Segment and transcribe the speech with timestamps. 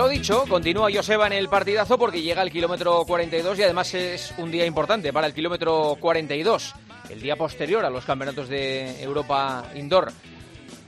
[0.00, 4.32] Lo dicho, continúa Joseba en el partidazo porque llega el kilómetro 42 y además es
[4.38, 6.74] un día importante para el kilómetro 42,
[7.10, 10.10] el día posterior a los campeonatos de Europa Indoor.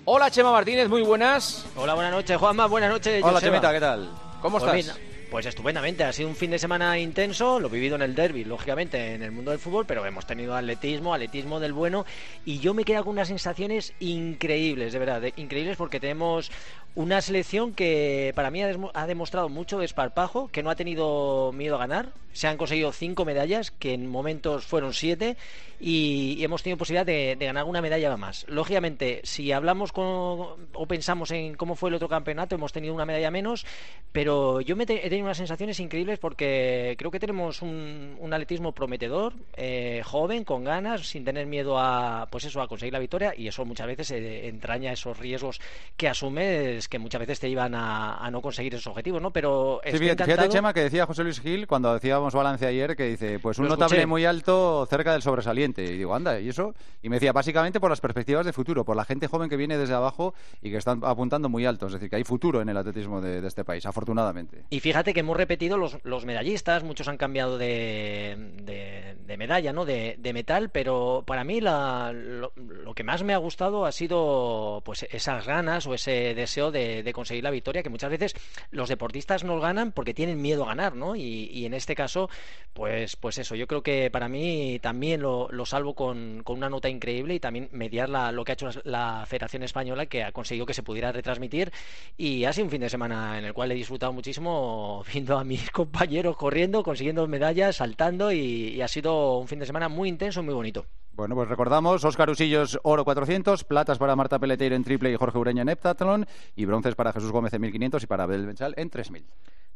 [0.07, 1.67] Hola Chema Martínez, muy buenas.
[1.77, 3.23] Hola, buenas noches, Juanma, buenas noches.
[3.23, 3.53] Hola Joseba.
[3.53, 4.11] Chemita, ¿qué tal?
[4.41, 4.97] ¿Cómo Pues estás?
[4.97, 8.15] bien, Pues estupendamente, ha sido un fin de semana intenso, lo he vivido en el
[8.15, 12.05] derby, lógicamente, en el mundo del fútbol, pero hemos tenido atletismo, atletismo del bueno,
[12.45, 16.51] y yo me quedo con unas sensaciones increíbles, de verdad, increíbles porque tenemos
[16.95, 21.79] una selección que para mí ha, demostrado mucho desparpajo, que no ha tenido miedo a
[21.79, 25.39] ganar, se han conseguido cinco medallas, que en momentos fueron siete,
[25.81, 28.45] y, hemos tenido posibilidad de, de ganar alguna medalla más.
[28.49, 33.07] Lógicamente, si hablamos con, o pensamos en cómo fue el otro campeonato, hemos tenido una
[33.07, 33.65] medalla menos,
[34.13, 38.73] pero yo me he tenido unas sensaciones increíbles porque creo que tenemos un, un atletismo
[38.73, 43.35] prometedor, eh, joven, con ganas, sin tener miedo a, pues eso, a conseguir la victoria,
[43.37, 45.61] y eso muchas veces eh, entraña esos riesgos
[45.97, 49.31] que asumes que muchas veces te llevan a, a no conseguir esos objetivos, ¿no?
[49.31, 50.49] Pero Sí, fíjate, fíjate.
[50.49, 54.07] Chema, que decía José Luis Gil cuando hacíamos balance ayer, que dice, pues un notable
[54.07, 55.85] muy alto cerca del sobresaliente.
[55.85, 56.75] Y digo, anda, ¿y eso?
[57.03, 59.77] Y me decía, básicamente por las perspectivas de futuro, por la gente joven que viene
[59.79, 61.87] desde abajo y que están apuntando muy alto.
[61.87, 64.65] Es decir, que hay futuro en el atletismo de, de este país, afortunadamente.
[64.71, 69.85] Y fíjate que hemos repetido los, los medallistas, muchos han cambiado de, de- medalla, ¿no?
[69.87, 73.91] De, de metal, pero para mí la- lo, lo que más me ha gustado ha
[73.93, 78.35] sido pues esas ganas o ese deseo de, de conseguir la victoria, que muchas veces
[78.71, 81.17] los deportistas no ganan porque tienen miedo a ganar, ¿no?
[81.17, 82.29] Y, y en este caso,
[82.73, 86.69] pues, pues eso, yo creo que para mí también lo, lo salvo con, con una
[86.69, 90.23] nota increíble y también mediar la- lo que ha hecho la, la Federación Española, que
[90.25, 91.73] ha conseguido que se pudiera retransmitir.
[92.17, 95.45] Y ha sido un fin de semana en el cual he disfrutado muchísimo viendo a
[95.45, 100.09] mis compañeros corriendo, consiguiendo medallas, saltando y, y ha sido un fin de semana muy
[100.09, 100.87] intenso, muy bonito.
[101.15, 105.37] Bueno, pues recordamos, Óscar Usillos, oro 400, platas para Marta Peleteiro en triple y Jorge
[105.37, 106.27] Ureña en heptatlón,
[106.57, 109.27] y bronces para Jesús Gómez en 1500 y para Abel Benchal en 3000.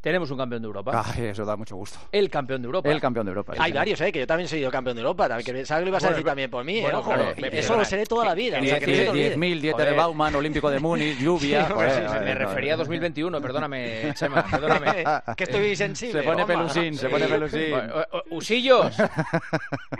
[0.01, 1.03] Tenemos un campeón de Europa.
[1.05, 1.97] Ay, eso da mucho gusto.
[2.11, 2.89] El campeón de Europa.
[2.89, 3.53] El campeón de Europa.
[3.57, 4.11] Hay varios, ¿eh?
[4.11, 5.27] Que yo también he sido campeón de Europa.
[5.43, 6.81] Que sabes que lo ibas a Bueno, decir también por mí, ¿eh?
[6.83, 8.57] bueno, Ojo, claro, que me- eso lo seré toda la vida.
[8.57, 9.13] o Quería sea, que no.
[9.13, 9.95] 10.000, Joder.
[9.95, 11.65] Baumann, Olímpico de Múnich, lluvia.
[11.67, 12.37] Sí, joder, sí, joder, me joder.
[12.37, 15.03] refería a 2021, perdóname, Chema, perdóname.
[15.35, 16.21] que estoy sensible.
[16.21, 17.73] Se pone pelusín, se pone pelusín.
[17.73, 18.95] O- o- o- Usillos,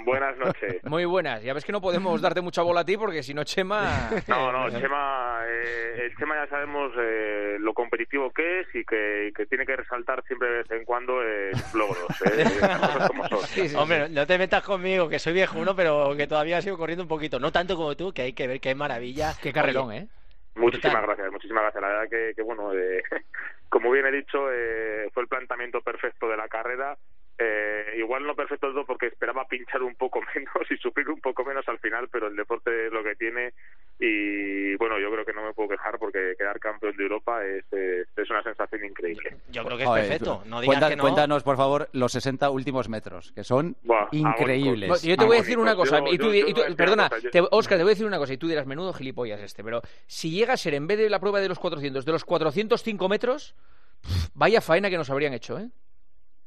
[0.06, 0.76] Buenas noches.
[0.84, 1.42] muy buenas.
[1.44, 4.10] Ya ves que no podemos darte mucha bola a ti porque si no, Chema...
[4.28, 9.28] No, no, Chema, eh, el Chema ya sabemos eh, lo competitivo que es y que,
[9.30, 13.28] y que tiene que resaltar siempre de vez en cuando eh, logros, eh, cosas como
[13.28, 13.40] son.
[13.44, 13.76] Sí, sí, sí.
[13.76, 17.40] Hombre, no te metas conmigo, que soy viejuno, pero que todavía sigo corriendo un poquito.
[17.40, 19.34] No tanto como tú, que hay que ver qué maravilla.
[19.42, 20.08] Qué carrerón, ¿eh?
[20.56, 21.82] Muchísimas gracias, muchísimas gracias.
[21.82, 23.04] La verdad que, que bueno, eh,
[23.70, 26.98] como bien he dicho, eh, fue el planteamiento perfecto de la carrera.
[27.40, 31.46] Eh, igual no perfecto todo porque esperaba pinchar un poco menos y sufrir un poco
[31.46, 33.54] menos al final, pero el deporte es lo que tiene
[34.00, 37.66] y bueno, yo creo que no me puedo quejar porque quedar campeón de Europa es,
[37.72, 39.38] eh, es una sensación increíble.
[39.50, 40.44] Yo creo que es perfecto.
[40.46, 41.02] No digas cuenta- que no.
[41.04, 45.02] Cuéntanos, por favor, los 60 últimos metros, que son Buah, increíbles.
[45.02, 46.62] Yo te voy a decir una cosa, Yo- y tú, yo- yo y tú- voy
[46.62, 48.68] a decir perdona, cosa, te- Óscar, te voy a decir una cosa, y tú dirás,
[48.68, 51.58] menudo gilipollas este, pero si llega a ser, en vez de la prueba de los
[51.58, 53.56] 400, de los 405 metros,
[54.02, 55.70] pff, vaya faena que nos habrían hecho, ¿eh?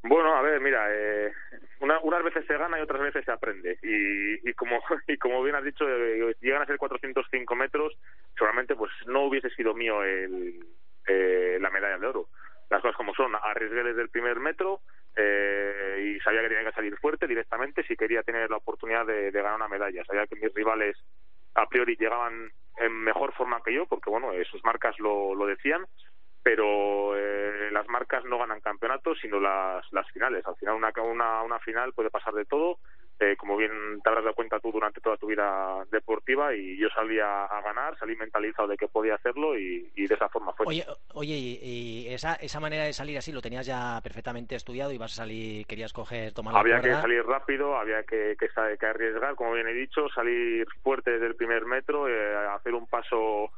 [0.02, 1.30] Bueno, a ver, mira, eh,
[1.80, 3.78] una- unas veces se gana y otras veces se aprende.
[3.82, 7.94] Y, y como y como bien has dicho, eh, llegan a ser 405 metros,
[8.36, 10.64] seguramente pues no hubiese sido mío el,
[11.06, 12.28] eh, la medalla de oro.
[12.70, 14.82] Las cosas como son, arriesgué desde el primer metro
[15.16, 19.30] eh, y sabía que tenía que salir fuerte directamente si quería tener la oportunidad de,
[19.32, 20.04] de ganar una medalla.
[20.04, 20.96] Sabía que mis rivales
[21.54, 25.46] a priori llegaban en mejor forma que yo, porque bueno, eh, sus marcas lo, lo
[25.46, 25.84] decían,
[26.42, 30.46] pero eh, las marcas no ganan campeonatos, sino las, las finales.
[30.46, 32.78] Al final, una, una, una final puede pasar de todo,
[33.18, 33.70] eh, como bien
[34.02, 37.60] te habrás dado cuenta tú durante toda tu vida deportiva, y yo salí a, a
[37.60, 40.64] ganar, salí mentalizado de que podía hacerlo, y, y de esa forma fue.
[40.66, 44.92] Oye, oye, y, y esa, esa manera de salir así lo tenías ya perfectamente estudiado,
[44.92, 48.48] ibas a salir, querías coger, tomar la había que salir rápido, había que, que,
[48.78, 52.86] que arriesgar, como bien he dicho, salir fuerte desde el primer metro, eh, hacer un
[52.86, 53.50] paso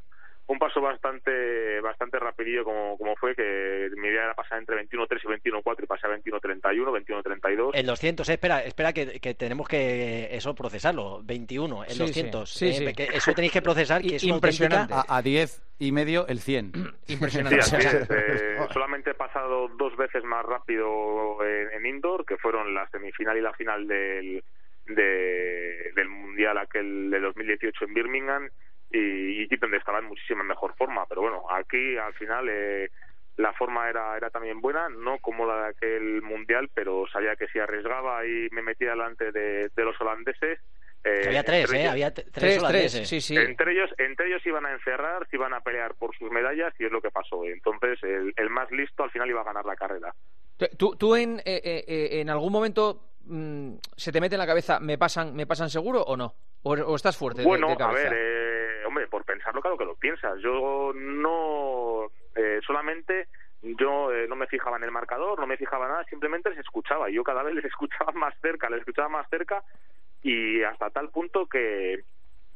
[0.52, 5.20] un paso bastante bastante rapidillo como, como fue que mi idea era pasar entre 21.3
[5.44, 9.68] y 21.4 y pasé a 21.31, 21.32 El 200, eh, espera, espera que, que tenemos
[9.68, 11.20] que eso procesarlo.
[11.24, 12.50] 21, el Sí, 200.
[12.50, 12.92] sí, eh, sí, sí.
[12.94, 14.94] que eso tenéis que procesar, que es Impresionante.
[14.94, 16.72] a, a 10 y medio el 100.
[17.06, 17.58] Sí, Impresionante.
[17.58, 18.08] así es.
[18.10, 23.36] Eh, solamente he pasado dos veces más rápido en, en indoor, que fueron la semifinal
[23.36, 24.42] y la final del,
[24.86, 28.48] de- del mundial aquel de 2018 en Birmingham
[28.92, 31.06] y, y donde estaba en muchísima mejor forma.
[31.06, 32.90] Pero bueno, aquí al final eh,
[33.36, 37.46] la forma era, era también buena, no como la de aquel mundial, pero sabía que
[37.48, 40.58] si arriesgaba y me metía delante de, de los holandeses,
[41.04, 41.80] Eh, había tres, ¿eh?
[41.80, 43.08] ellos- Había tres, Tres, tres, holandeses.
[43.08, 43.36] sí, sí.
[43.36, 46.84] Entre ellos, entre ellos iban a encerrar, se iban a pelear por sus medallas y
[46.84, 47.44] es lo que pasó.
[47.44, 50.14] Entonces, el, el más listo al final iba a ganar la carrera.
[50.78, 54.46] ¿Tú, tú en, eh, eh, eh, en algún momento mm, se te mete en la
[54.46, 56.34] cabeza, ¿me pasan, me pasan seguro o no?
[56.62, 58.10] ¿O, o estás fuerte Bueno, de, a cabeza?
[58.10, 60.38] ver, eh, hombre, por pensarlo, claro que lo piensas.
[60.40, 63.28] Yo no, eh, solamente
[63.62, 67.10] yo eh, no me fijaba en el marcador, no me fijaba nada, simplemente les escuchaba.
[67.10, 69.62] Y yo cada vez les escuchaba más cerca, les escuchaba más cerca
[70.22, 72.04] y hasta tal punto que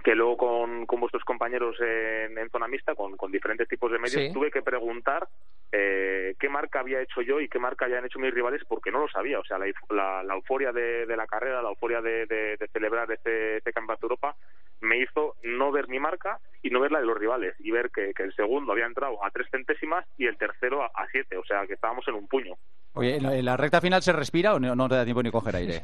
[0.06, 3.98] que luego con, con vuestros compañeros en, en zona mixta, con, con diferentes tipos de
[3.98, 4.32] medios, Sí.
[4.32, 5.26] tuve que preguntar
[5.72, 9.00] eh, qué marca había hecho yo y qué marca habían hecho mis rivales porque no
[9.00, 9.40] lo sabía.
[9.40, 12.68] O sea, la, la- la euforia de, de la carrera, la euforia de, de- de
[12.72, 14.36] celebrar este, este Campeonato de Europa
[14.80, 17.90] me hizo no ver mi marca y no ver la de los rivales y ver
[17.90, 21.36] que, que el segundo había entrado a tres centésimas y el tercero a, a siete.
[21.36, 22.54] O sea, que estábamos en un puño.
[22.94, 25.24] Oye, ¿en la- ¿en la recta final se respira o no, no te da tiempo
[25.24, 25.80] ni coger aire?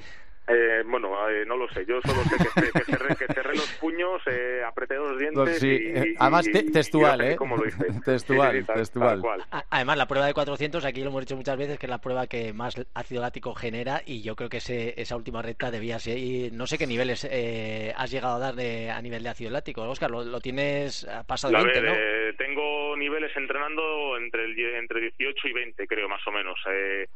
[0.49, 1.87] Eh, bueno, eh, no lo sé.
[1.87, 3.62] Yo solo sé que, que cerré, que cerré los
[4.03, 5.59] puños, eh, apreté los dientes.
[5.59, 7.37] Sí, y, eh, y- además te- y- y textual, ¿eh?
[7.37, 7.77] cómo lo hice.
[8.05, 9.09] Textual, Sí, sí, sí, tal- textual.
[9.09, 9.43] tal cual.
[9.51, 11.99] A- Además, la prueba de 400, aquí lo hemos dicho muchas veces, que es la
[12.01, 15.99] prueba que más ácido láctico genera y yo creo que ese, esa última recta debía
[15.99, 16.19] ser...
[16.19, 19.51] Y no sé qué niveles eh, has llegado a dar de- a nivel de ácido
[19.51, 19.83] láctico.
[19.83, 21.97] Oscar, lo, lo tienes pasado A de 20, ver, ¿no?
[21.99, 26.59] eh, tengo niveles entrenando entre el, entre 18 y 20, creo, más o menos.
[26.71, 27.07] Eh,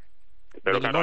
[0.63, 1.03] pero claro,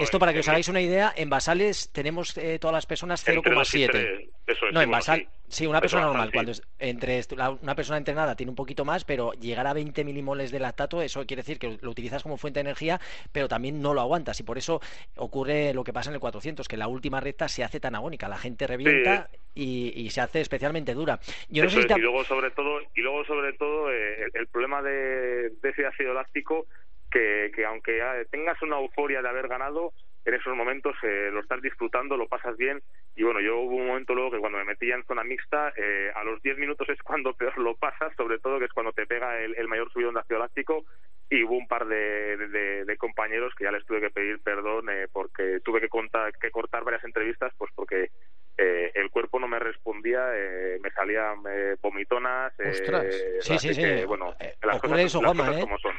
[0.00, 3.52] esto para que os hagáis una idea, en basales tenemos eh, todas las personas entre
[3.54, 3.90] dos y 0,7.
[3.90, 5.66] tres, Eso es, No, en basal, sí.
[5.66, 6.28] una persona normal.
[6.28, 6.32] sí.
[6.32, 10.04] Cuando es- entre la- una persona entrenada tiene un poquito más, pero llegar a 20
[10.04, 13.00] milimoles de lactato, eso quiere decir que lo utilizas como fuente de energía,
[13.30, 14.38] pero también no lo aguantas.
[14.40, 14.80] Y por eso
[15.16, 18.28] ocurre lo que pasa en el 400, que la última recta se hace tan agónica.
[18.28, 21.20] La gente revienta y, y se hace especialmente dura.
[21.48, 24.30] Yo no sé si te y luego sobre todo y luego sobre todo eh, el,
[24.40, 26.66] el problema de, de ese ácido láctico
[27.12, 28.00] que, que aunque
[28.30, 29.92] tengas una euforia de haber ganado
[30.24, 32.82] en esos momentos eh, lo estás disfrutando lo pasas bien.
[33.14, 36.10] Y bueno yo hubo un momento luego que cuando me metía en zona mixta eh,
[36.14, 39.06] a los 10 minutos es cuando peor lo pasas sobre todo que es cuando te
[39.06, 40.84] pega el, el mayor subidón de ácido láctico.
[41.30, 44.90] Y hubo un par de, de- de compañeros que ya les tuve que pedir perdón
[44.90, 48.10] eh, porque tuve que, contar, que cortar varias entrevistas pues porque
[48.58, 52.52] eh, el cuerpo no me respondía, eh, me salían eh, vomitonas.
[52.58, 53.06] eh, Ostras.
[53.40, 53.80] Sí, sí, sí.
[53.82, 55.64] que, bueno, Eh, las ocurre cosas, eso, las Juanma, cosas ¿eh?
[55.64, 55.92] como son.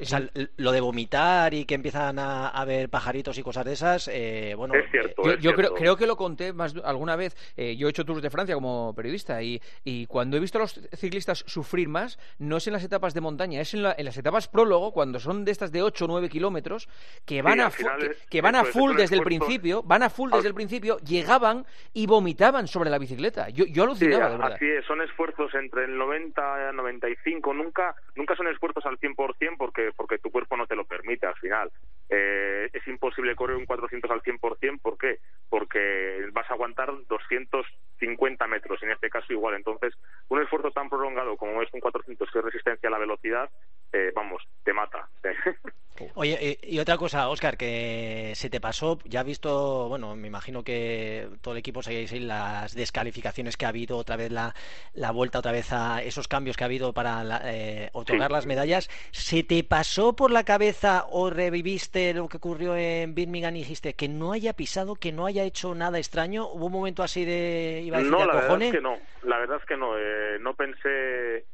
[0.00, 0.22] O sea,
[0.56, 4.54] lo de vomitar y que empiezan a, a ver pajaritos y cosas de esas, eh,
[4.56, 5.22] bueno, Es cierto.
[5.24, 5.74] Yo, es yo creo, cierto.
[5.74, 7.36] creo que lo conté más alguna vez.
[7.56, 10.62] eh, yo he hecho tours de Francia como periodista y, y cuando he visto a
[10.62, 14.04] los ciclistas sufrir más, no es en las etapas de montaña, es en, la- en
[14.06, 16.88] las etapas prólogo, cuando son de estas de 8 o 9 kilómetros,
[17.26, 20.30] que van, a, fu- final que, van a full desde el principio, van a full
[20.32, 23.48] Al- desde el principio, llegaban y vomitaban sobre la bicicleta.
[23.50, 24.52] Yo, yo Sí, alucinaba, de verdad.
[24.54, 28.98] así es, son esfuerzos entre el 90 y el 95, nunca, nunca son esfuerzos al
[28.98, 31.70] 100% porque, porque tu cuerpo no te lo permite al final.
[32.08, 35.18] Eh, es imposible correr un 400 al 100%, ¿por qué?
[35.48, 39.54] Porque vas a aguantar 250 metros, en este caso igual.
[39.54, 39.94] Entonces,
[40.28, 43.50] un esfuerzo tan prolongado como es un 400 que es resistencia a la velocidad,
[43.92, 45.08] eh, vamos, te mata.
[46.14, 50.28] Oye, eh, y otra cosa, Oscar, que se te pasó, ya has visto, bueno, me
[50.28, 54.54] imagino que todo el equipo seguís las descalificaciones que ha habido, otra vez la,
[54.92, 58.32] la vuelta, otra vez a esos cambios que ha habido para la- eh, otorgar Sí.
[58.32, 58.88] las medallas.
[59.10, 63.94] ¿Se te pasó por la cabeza o reviviste lo que ocurrió en Birmingham y dijiste
[63.94, 66.46] que no haya pisado, que no haya hecho nada extraño?
[66.46, 68.68] ¿Hubo un momento así de, iba a decir, no, de la verdad acojones?
[68.68, 68.96] es que no.
[69.24, 69.98] La verdad es que no.
[69.98, 71.44] eh, no pensé.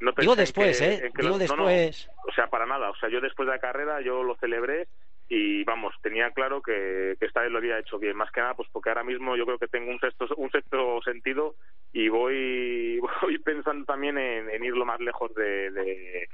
[0.00, 0.94] No pensé Digo en después, que- ¿eh?
[1.06, 1.66] en que Digo lo- no, no.
[1.68, 2.10] después.
[2.28, 2.90] o sea, para nada.
[2.90, 4.88] O sea, yo después de la carrera yo lo celebré
[5.28, 8.16] y vamos, tenía claro que, que esta vez lo había hecho bien.
[8.16, 11.00] Más que nada, pues porque ahora mismo yo creo que tengo un sexto, un sexto
[11.02, 11.54] sentido
[11.92, 16.28] y voy, voy pensando también en, en ir lo más lejos de, de,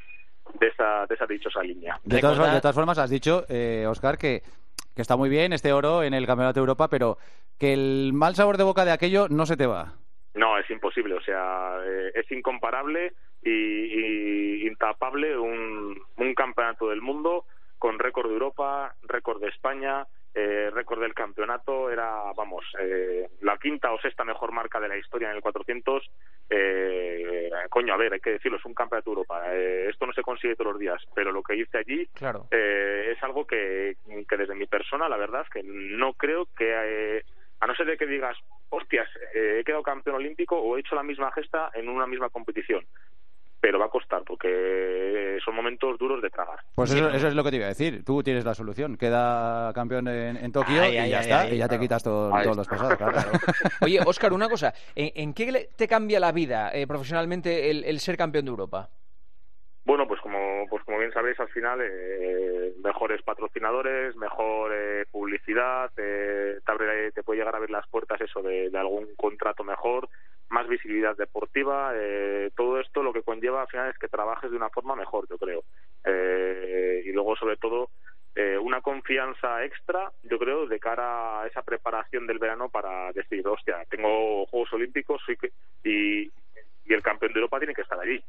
[0.60, 1.98] de esa, de esa dichosa línea.
[2.04, 4.42] De todas, de todas formas, has dicho, eh, Oscar, que,
[4.94, 7.16] que está muy bien este oro en el Campeonato de Europa, pero
[7.58, 9.94] que el mal sabor de boca de aquello no se te va.
[10.34, 13.12] No, es imposible, o sea, eh, es incomparable
[13.42, 17.44] y, y intapable un, un campeonato del mundo
[17.78, 23.58] con récord de Europa, récord de España, eh, récord del campeonato, era, vamos, eh, la
[23.58, 26.08] quinta o sexta mejor marca de la historia en el 400.
[26.48, 29.42] Eh, coño, a ver, hay que decirlo, es un campeonato de Europa.
[29.54, 32.46] eh, esto no se consigue todos los días, pero lo que hice allí Claro.
[32.50, 33.96] eh, es algo que,
[34.28, 37.24] que desde mi persona, la verdad, es que no creo que, eh,
[37.60, 38.36] a no ser de que digas,
[38.70, 42.30] hostias, eh, he quedado campeón olímpico o he hecho la misma gesta en una misma
[42.30, 42.84] competición.
[43.62, 46.58] Pero va a costar porque son momentos duros de tragar.
[46.74, 48.04] Pues eso, eso es lo que te iba a decir.
[48.04, 48.96] Tú tienes la solución.
[48.96, 51.40] Queda campeón en, en Tokio Ay, y ay, ya ay, está.
[51.42, 52.96] ay, y ya te quitas todo- todos los pasados.
[52.96, 53.30] claro.
[53.80, 54.74] Oye, Óscar, una cosa.
[54.96, 58.50] ¿En, en qué le- te cambia la vida eh, profesionalmente el, el ser campeón de
[58.50, 58.90] Europa?
[59.84, 65.90] Bueno, pues como pues como bien sabéis al final eh, mejores patrocinadores mejor eh, publicidad
[65.96, 70.08] eh, te, te puede llegar a abrir las puertas eso de, de algún contrato mejor
[70.72, 74.70] visibilidad deportiva eh, todo esto lo que conlleva al final es que trabajes de una
[74.70, 75.64] forma mejor yo creo
[76.04, 77.90] eh, y luego sobre todo
[78.34, 83.46] eh, una confianza extra, yo creo, de cara a esa preparación del verano para decir,
[83.46, 85.20] hostia, tengo Juegos Olímpicos
[85.84, 86.32] y,
[86.84, 88.24] y el campeón de Europa tiene que estar allí.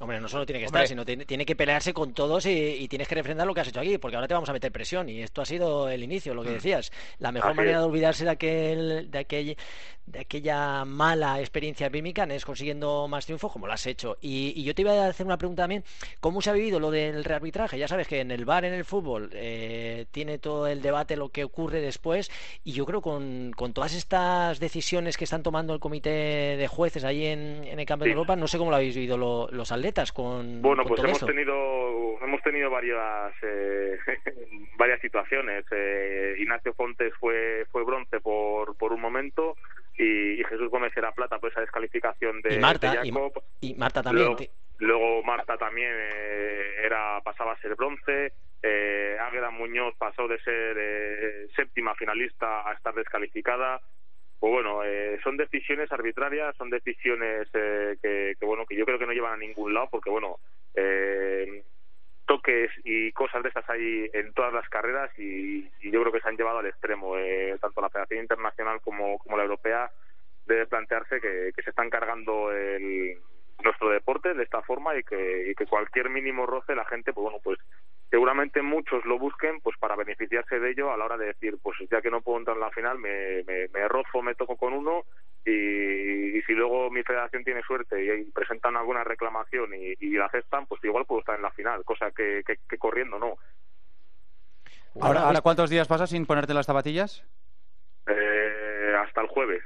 [0.00, 3.08] Hombre, no solo tiene que estar, sino tiene, tiene, que pelearse con todos y, tienes
[3.08, 5.22] que refrendar lo que has hecho aquí, porque ahora te vamos a meter presión y
[5.22, 6.54] esto ha sido el inicio, lo que mm.
[6.54, 6.92] decías.
[7.18, 9.56] La mejor manera de olvidarse de aquel, de aquel,
[10.06, 14.16] de aquella mala experiencia bímica es consiguiendo más triunfos como lo has hecho.
[14.20, 15.82] Y, yo te iba a hacer una pregunta también,
[16.20, 17.76] ¿cómo se ha vivido lo del rearbitraje?
[17.76, 21.30] Ya sabes que en el bar, en el fútbol, eh, tiene todo el debate lo
[21.30, 22.30] que ocurre después
[22.62, 27.02] y yo creo con, con todas estas decisiones que están tomando el comité de jueces
[27.02, 30.62] ahí en, el Campeonato de Europa, no sé cómo lo habéis vivido los atletas con
[30.62, 33.98] bueno pues hemos tenido hemos tenido varias eh,
[34.78, 35.64] varias situaciones.
[35.70, 39.56] Eh, Ignacio Fontes fue fue bronce por por un momento
[39.96, 44.36] y, Jesús Gómez era plata por esa descalificación de, Marta y, Marta también
[44.78, 48.32] luego, Marta también eh, era pasaba a ser bronce.
[48.62, 53.80] Eh, Águeda Muñoz pasó de ser séptima finalista a estar descalificada
[54.38, 59.06] pues bueno, eh, son decisiones arbitrarias, son decisiones eh, que, bueno, que yo creo que
[59.06, 60.38] no llevan a ningún lado, porque bueno,
[60.74, 61.64] eh,
[62.24, 66.28] toques y cosas de esas hay en todas las carreras y, yo creo que se
[66.28, 67.14] han llevado al extremo,
[67.60, 69.90] tanto la Federación Internacional como, como la Europea
[70.46, 73.18] debe plantearse que, que se están cargando el,
[73.62, 77.22] nuestro deporte de esta forma y que, y que cualquier mínimo roce la gente, pues
[77.22, 77.58] bueno, pues
[78.10, 81.76] seguramente muchos lo busquen pues para beneficiarse de ello a la hora de decir pues
[81.90, 84.72] ya que no puedo entrar en la final me, me, me rozo me toco con
[84.72, 85.04] uno
[85.44, 90.66] y, si luego mi federación tiene suerte y, presentan alguna reclamación y, y, la aceptan
[90.66, 93.36] pues igual puedo estar en la final cosa que, que, corriendo no.
[95.00, 97.24] Ahora, ahora cuántos días pasas sin ponerte las zapatillas
[98.06, 99.62] eh, hasta el jueves.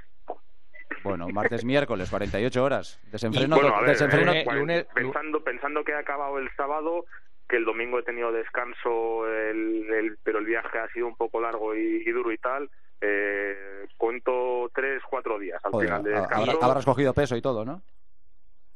[1.03, 3.01] Bueno, martes, miércoles, 48 horas.
[3.11, 7.07] Desenfreno, eh, pensando, pensando que ha acabado el sábado,
[7.53, 11.75] que el domingo he tenido descanso, el, pero el viaje ha sido un poco largo
[11.75, 12.71] y, duro y tal.
[12.99, 16.65] Eh, cuento tres, cuatro días al final de descanso.
[16.65, 17.83] Habrás cogido peso y todo, ¿no?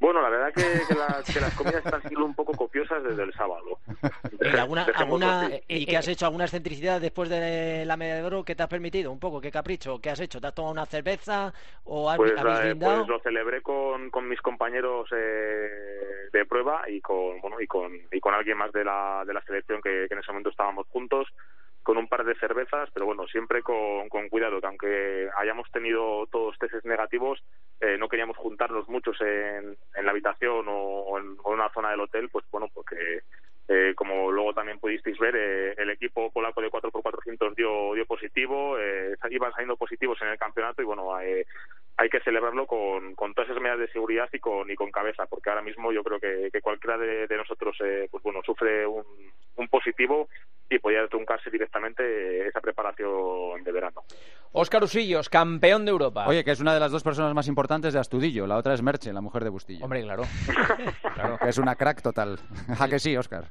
[0.06, 0.62] Bueno, la verdad que,
[1.32, 3.80] que, las comidas están siendo un poco copiosas desde el sábado.
[4.40, 6.26] ¿Y, alguna, alguna, ¿Y qué has hecho?
[6.26, 9.10] ¿Alguna excentricidad después de la media de oro que te has permitido?
[9.10, 9.40] ¿Un poco?
[9.40, 10.00] ¿Qué capricho?
[10.00, 10.40] ¿Qué has hecho?
[10.40, 14.28] ¿Te has tomado una cerveza o has, pues, habéis eh, pues lo celebré con, con
[14.28, 18.84] mis compañeros eh, de prueba y con, bueno, y con, y con alguien más de
[18.84, 21.26] la, de la selección que, que en ese momento estábamos juntos
[21.86, 26.26] con un par de cervezas, pero bueno, siempre con, con cuidado, que aunque hayamos tenido
[26.32, 27.40] todos testes negativos,
[27.80, 32.44] eh, no queríamos juntarnos muchos en, la habitación o, en, una zona del hotel, pues
[32.50, 33.20] bueno, porque
[33.68, 38.76] eh, como luego también pudisteis ver, eh, el equipo polaco de 4x400 dio, dio positivo,
[38.80, 41.46] eh, iban saliendo positivos en el campeonato y bueno, eh,
[41.98, 45.26] hay que celebrarlo con, con todas esas medidas de seguridad y con, y con cabeza,
[45.26, 48.86] porque ahora mismo yo creo que, que cualquiera de, de nosotros eh, pues bueno, sufre
[48.86, 49.04] un,
[49.56, 50.28] un positivo
[50.68, 54.02] y podía truncarse directamente esa preparación de verano.
[54.52, 56.26] Óscar Usillos, campeón de Europa.
[56.26, 58.46] Oye, que es una de las dos personas más importantes de Astudillo.
[58.46, 59.84] La otra es Merche, la mujer de Bustillo.
[59.84, 60.24] Hombre, claro.
[61.14, 62.38] claro, que es una crack total.
[62.80, 63.50] ¿A que sí, Óscar?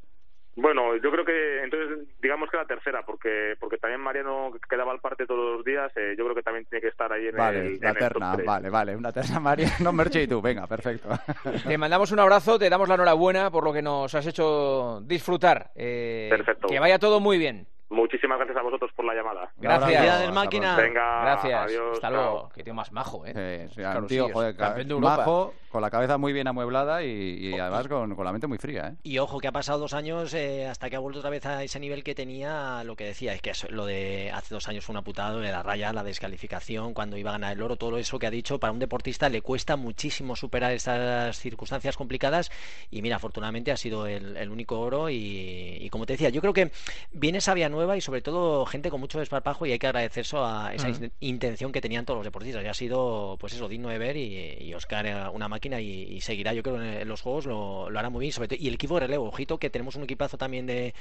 [0.57, 5.01] Bueno, yo creo que entonces digamos que la tercera, porque porque también Mariano quedaba al
[5.01, 7.59] parte todos los días, eh, yo creo que también tiene que estar ahí en vale,
[7.67, 11.09] el, la terna, vale, vale, una terna Mariano, Merche y tú, venga, perfecto.
[11.67, 15.71] Te mandamos un abrazo, te damos la enhorabuena por lo que nos has hecho disfrutar.
[15.75, 16.67] Eh, perfecto.
[16.67, 17.67] Que vaya todo muy bien.
[17.95, 19.49] Muchísimas gracias a vosotros por la llamada.
[19.55, 20.19] Gracias.
[20.19, 20.75] del máquina.
[20.75, 21.61] Venga, gracias.
[21.63, 22.49] Adiós, Hasta luego.
[22.53, 23.69] Qué tío más majo, ¿eh?
[23.69, 24.53] Sí, sí, tío, joder,
[24.99, 28.57] majo, con la cabeza muy bien amueblada y, y además con, con, la mente muy
[28.57, 28.97] fría, ¿eh?
[29.03, 31.63] Y ojo, que ha pasado dos años eh, hasta que ha vuelto otra vez a
[31.63, 34.91] ese nivel que tenía, lo que decía, es que lo de hace dos años fue
[34.93, 38.19] un aputado, de la raya, la descalificación, cuando iba a ganar el oro, todo eso
[38.19, 42.51] que ha dicho, para un deportista le cuesta muchísimo superar estas circunstancias complicadas
[42.91, 46.41] y mira, afortunadamente ha sido el, el único oro y, y como te decía, yo
[46.41, 46.71] creo que
[47.11, 50.45] viene sabia nueva y sobre todo gente con mucho desparpajo y hay que agradecer eso
[50.45, 50.89] a esa
[51.19, 52.63] intención que tenían todos los deportistas.
[52.63, 56.63] Y ha sido, pues eso, digno de ver y, Oscar una máquina y, seguirá, yo
[56.63, 58.33] creo, en, los juegos lo, hará muy bien.
[58.33, 60.93] Sobre todo, y el equipo de relevo, ojito, que tenemos un equipazo también de,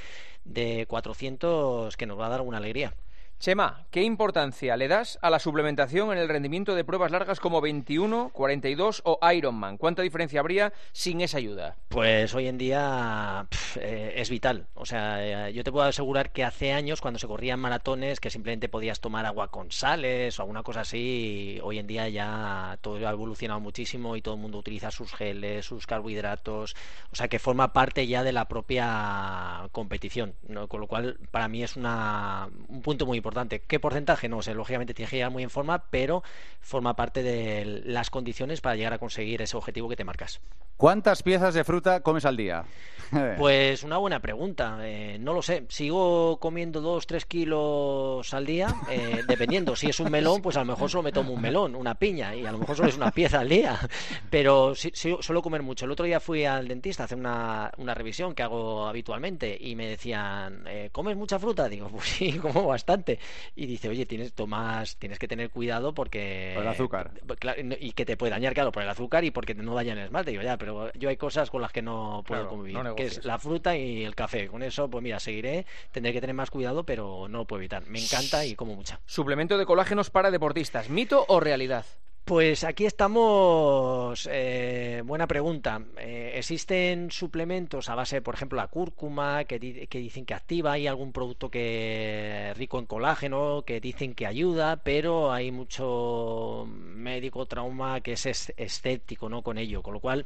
[0.44, 2.92] de 400 que nos va a dar una alegría.
[3.40, 7.60] Chema, ¿qué importancia le das a la suplementación en el rendimiento de pruebas largas como
[7.60, 9.76] 21, 42 o Ironman?
[9.76, 11.76] ¿Cuánta diferencia habría sin esa ayuda?
[11.88, 14.66] Pues hoy en día eh, es vital.
[14.72, 18.30] O sea, eh, yo te puedo asegurar que hace años, cuando se corrían maratones, que
[18.30, 23.06] simplemente podías tomar agua con sales o alguna cosa así, hoy en día ya todo
[23.06, 26.74] ha evolucionado muchísimo y todo el mundo utiliza sus geles, sus carbohidratos.
[27.12, 30.34] O sea, que forma parte ya de la propia competición.
[30.68, 33.33] Con lo cual, para mí es una, un punto muy importante.
[33.66, 34.28] ¿Qué porcentaje?
[34.28, 36.22] No sé, lógicamente tiene que llegar muy en forma, pero
[36.60, 40.40] forma parte de las condiciones para llegar a conseguir ese objetivo que te marcas.
[40.76, 42.64] ¿Cuántas piezas de fruta comes al día?
[43.38, 44.78] pues una buena pregunta.
[44.82, 45.64] Eh, no lo sé.
[45.68, 49.76] Sigo comiendo dos, tres kilos al día, eh, dependiendo.
[49.76, 52.34] Si es un melón, pues a lo mejor solo me tomo un melón, una piña,
[52.34, 53.78] y a lo mejor solo es una pieza al día.
[54.30, 55.84] Pero sí, suelo comer mucho.
[55.84, 59.74] El otro día fui al dentista a hacer una, una revisión que hago habitualmente y
[59.74, 61.68] me decían, eh, ¿comes mucha fruta?
[61.68, 63.13] Digo, pues sí, como bastante.
[63.54, 66.52] Y dice, oye, tienes, tomas, tienes que tener cuidado porque...
[66.54, 67.10] Por el azúcar.
[67.80, 70.30] y que te puede dañar, claro, por el azúcar y porque no daña el esmalte.
[70.30, 73.38] Digo, ya, pero yo hay cosas con las que no puedo convivir, que es la
[73.38, 74.48] fruta y el café.
[74.48, 77.86] Con eso, pues mira, seguiré, tendré que tener más cuidado, pero no lo puedo evitar.
[77.86, 79.00] Me encanta y como mucha.
[79.06, 81.84] Suplemento de colágenos para deportistas, ¿mito o realidad?
[82.24, 84.26] Pues aquí estamos.
[84.32, 85.82] Eh, buena pregunta.
[85.98, 91.12] Eh, existen suplementos a base, por ejemplo, la cúrcuma, que, dicen que activa, hay algún
[91.12, 98.12] producto que rico en colágeno, que dicen que ayuda, pero hay mucho médico trauma que
[98.14, 98.24] es
[98.56, 99.42] escéptico ¿no?
[99.42, 100.24] con ello, con lo cual,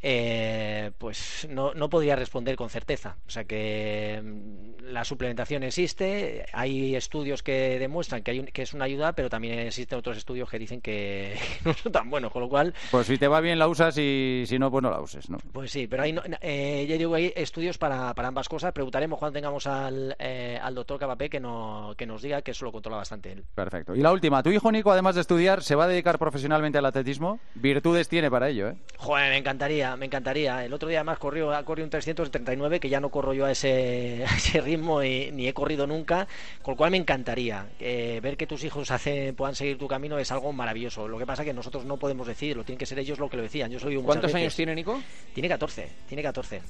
[0.00, 3.16] eh, pues no, no podría responder con certeza.
[3.26, 8.74] O sea que mm, la suplementación existe, hay estudios que demuestran que, hay que es
[8.74, 11.31] una ayuda, pero también existen otros estudios que dicen que
[11.64, 12.74] no son tan buenos, con lo cual...
[12.90, 15.38] Pues si te va bien la usas y si no, pues no la uses, ¿no?
[15.52, 18.72] Pues sí, pero hay, eh, ya digo, hay estudios para, para ambas cosas.
[18.72, 22.64] Preguntaremos cuando tengamos al, eh, al doctor Capapé que, no, que nos diga que eso
[22.64, 23.44] lo controla bastante él.
[23.54, 23.94] Perfecto.
[23.94, 26.86] Y la última, ¿tu hijo Nico, además de estudiar, se va a dedicar profesionalmente al
[26.86, 27.40] atletismo?
[27.54, 28.76] Virtudes tiene para ello, ¿eh?
[28.98, 30.64] Joder, me encantaría, me encantaría.
[30.64, 33.50] El otro día además corrió, ha corrido un 339 que ya no corro yo a
[33.50, 36.26] ese, ese ritmo y, ni he corrido nunca,
[36.62, 37.66] con lo cual me encantaría.
[37.80, 41.08] Eh, ver que tus hijos hace, puedan seguir tu camino es algo maravilloso.
[41.08, 43.44] Lo que pasa que nosotros no podemos decidirlo, tienen que ser ellos lo que lo
[43.44, 43.70] decían.
[43.70, 45.00] Yo soy un ¿Cuántos años tiene Nico?
[45.32, 46.62] Tiene 14, tiene 14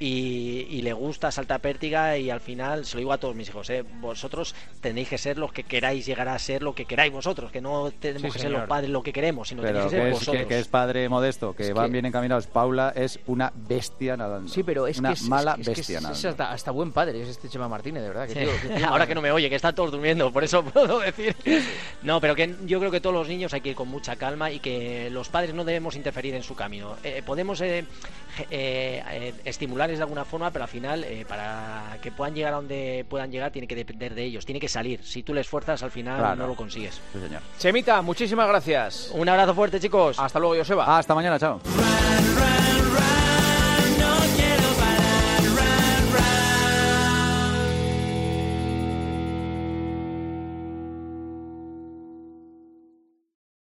[0.00, 3.68] y, le gusta salta pértiga y al final se lo digo a todos mis hijos,
[3.70, 3.84] ¿eh?
[4.00, 7.60] vosotros tenéis que ser los que queráis llegar a ser lo que queráis vosotros, que
[7.60, 10.46] no tenemos que ser los padres lo que queremos, sino tenéis que ser es, vosotros.
[10.46, 12.46] Que, es padre modesto, que van bien encaminados.
[12.46, 14.48] Paula es una bestia nadando.
[14.48, 16.44] Sí, pero es una que mala es, bestia nadando.
[16.44, 18.28] hasta, buen padre es este Chema Martínez, de verdad.
[18.86, 21.34] Ahora que no me oye, que están todos durmiendo, por eso puedo decir.
[22.02, 24.50] No, pero que yo creo que todos los niños hay que ir con mucha calma
[24.50, 26.96] y que los padres no debemos interferir en su camino.
[27.02, 27.84] Eh, podemos eh,
[28.50, 29.40] eh,
[29.96, 33.50] de alguna forma, pero al final, eh, para que puedan llegar a donde puedan llegar,
[33.50, 35.02] tiene que depender de ellos, tiene que salir.
[35.02, 37.00] Si tú les esfuerzas, al final no lo consigues.
[37.12, 37.40] Sí, señor.
[37.58, 39.10] Chemita, muchísimas gracias.
[39.14, 40.18] Un abrazo fuerte, chicos.
[40.18, 40.98] Hasta luego, Joseba.
[40.98, 41.60] Hasta mañana, chao.